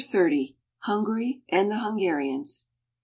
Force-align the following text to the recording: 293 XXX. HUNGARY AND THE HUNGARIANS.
293 0.03 0.47
XXX. 0.47 0.55
HUNGARY 0.85 1.43
AND 1.49 1.69
THE 1.69 1.77
HUNGARIANS. 1.77 2.65